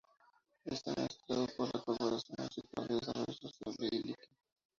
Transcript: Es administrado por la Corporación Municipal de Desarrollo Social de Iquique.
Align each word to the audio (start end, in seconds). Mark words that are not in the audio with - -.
Es 0.65 0.81
administrado 0.87 1.45
por 1.55 1.69
la 1.75 1.79
Corporación 1.79 2.35
Municipal 2.39 2.87
de 2.87 2.95
Desarrollo 2.95 3.33
Social 3.49 3.75
de 3.77 3.87
Iquique. 3.97 4.29